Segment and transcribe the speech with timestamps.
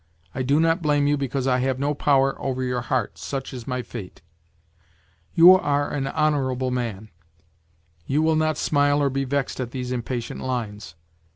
[0.33, 3.67] I do not blame you because I have no power over your heart, such is
[3.67, 4.23] my fate!'
[5.35, 7.09] You are an honourable man.
[8.07, 10.95] You will not smile or be vexed at these impatient lines.